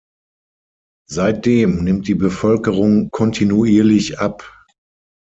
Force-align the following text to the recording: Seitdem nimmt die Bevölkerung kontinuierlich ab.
Seitdem 1.07 1.83
nimmt 1.83 2.07
die 2.07 2.15
Bevölkerung 2.15 3.11
kontinuierlich 3.11 4.17
ab. 4.17 4.65